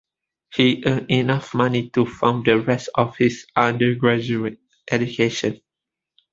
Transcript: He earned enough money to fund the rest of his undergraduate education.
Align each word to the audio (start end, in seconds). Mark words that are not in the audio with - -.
He 0.55 0.81
earned 0.87 1.11
enough 1.11 1.53
money 1.53 1.89
to 1.91 2.07
fund 2.07 2.43
the 2.45 2.57
rest 2.59 2.89
of 2.95 3.15
his 3.17 3.45
undergraduate 3.55 4.57
education. 4.89 5.61